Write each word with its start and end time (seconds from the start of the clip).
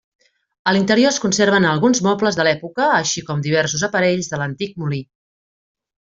A 0.69 0.71
l'interior 0.75 1.11
es 1.15 1.19
conserven 1.25 1.67
alguns 1.73 2.01
mobles 2.07 2.39
de 2.41 2.45
l'època, 2.47 2.87
així 3.03 3.23
com 3.31 3.43
diversos 3.49 3.83
aparells 3.89 4.31
de 4.35 4.41
l'antic 4.45 4.73
molí. 4.85 5.03